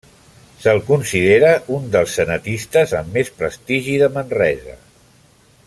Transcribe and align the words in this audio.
Se'l 0.61 0.79
considera 0.87 1.51
un 1.75 1.85
dels 1.95 2.15
cenetistes 2.19 2.95
amb 3.01 3.19
més 3.19 3.29
prestigi 3.43 3.99
de 4.05 4.09
Manresa. 4.17 4.79